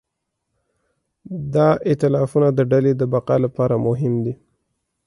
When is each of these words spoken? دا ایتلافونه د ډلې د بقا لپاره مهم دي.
دا 1.53 1.69
ایتلافونه 1.87 2.47
د 2.53 2.59
ډلې 2.71 2.93
د 2.97 3.01
بقا 3.13 3.35
لپاره 3.45 3.75
مهم 3.87 4.13
دي. 4.25 4.33